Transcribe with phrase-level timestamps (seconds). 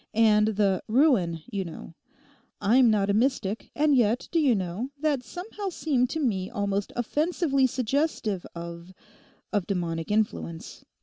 [0.15, 1.93] And the "ruin," you know.
[2.59, 6.91] I'm not a mystic; and yet do you know, that somehow seemed to me almost
[6.95, 10.83] offensively suggestive of—of demonic influence.